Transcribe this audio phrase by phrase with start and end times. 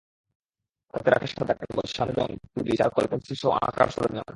[0.93, 4.27] তাতে রাখা সাদা কাগজ, সামনে রং, তুলি, চারকোল, পেনসিলসহ আঁকার সরঞ্জাম।